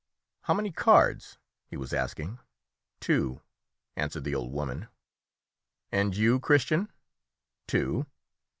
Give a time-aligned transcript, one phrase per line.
[0.45, 2.39] "How many cards?" he was asking.
[2.99, 3.43] "Two,"
[3.95, 4.87] answered the old woman.
[5.91, 6.91] "And you, Christian?"
[7.67, 8.07] "Two."